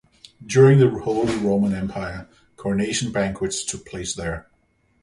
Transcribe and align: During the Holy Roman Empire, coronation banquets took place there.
During 0.43 0.79
the 0.79 0.89
Holy 0.89 1.35
Roman 1.37 1.75
Empire, 1.75 2.27
coronation 2.55 3.11
banquets 3.11 3.63
took 3.63 3.85
place 3.85 4.15
there. 4.15 4.47